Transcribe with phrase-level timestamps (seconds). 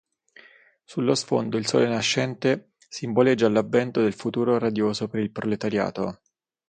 [0.83, 6.21] Sullo sfondo, il sole nascente simboleggia l'avvento del futuro radioso per il proletariato.